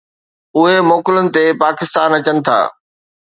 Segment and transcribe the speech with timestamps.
[0.59, 2.59] اهي موڪلن تي پاڪستان اچن ٿا.